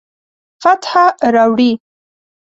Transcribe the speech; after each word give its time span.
فتح 0.63 0.91
راوړي 1.35 1.71